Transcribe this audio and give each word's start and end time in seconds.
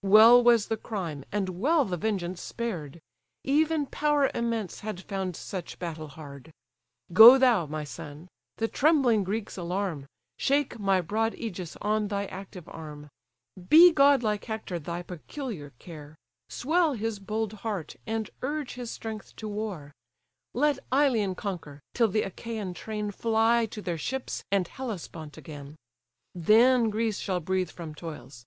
Well 0.00 0.40
was 0.44 0.68
the 0.68 0.76
crime, 0.76 1.24
and 1.32 1.48
well 1.48 1.84
the 1.84 1.96
vengeance 1.96 2.40
spared; 2.40 3.00
Even 3.42 3.84
power 3.84 4.30
immense 4.32 4.78
had 4.78 5.00
found 5.00 5.34
such 5.34 5.80
battle 5.80 6.06
hard. 6.06 6.52
Go 7.12 7.36
thou, 7.36 7.66
my 7.66 7.82
son! 7.82 8.28
the 8.58 8.68
trembling 8.68 9.24
Greeks 9.24 9.56
alarm, 9.56 10.06
Shake 10.36 10.78
my 10.78 11.00
broad 11.00 11.32
ægis 11.32 11.76
on 11.82 12.06
thy 12.06 12.26
active 12.26 12.68
arm, 12.68 13.08
Be 13.68 13.90
godlike 13.90 14.44
Hector 14.44 14.78
thy 14.78 15.02
peculiar 15.02 15.70
care, 15.80 16.14
Swell 16.48 16.92
his 16.92 17.18
bold 17.18 17.52
heart, 17.54 17.96
and 18.06 18.30
urge 18.40 18.74
his 18.74 18.92
strength 18.92 19.34
to 19.34 19.48
war: 19.48 19.90
Let 20.54 20.78
Ilion 20.92 21.34
conquer, 21.34 21.80
till 21.92 22.06
the 22.06 22.22
Achaian 22.22 22.72
train 22.72 23.10
Fly 23.10 23.66
to 23.66 23.82
their 23.82 23.98
ships 23.98 24.44
and 24.52 24.68
Hellespont 24.68 25.36
again: 25.36 25.74
Then 26.36 26.88
Greece 26.88 27.18
shall 27.18 27.40
breathe 27.40 27.72
from 27.72 27.96
toils." 27.96 28.46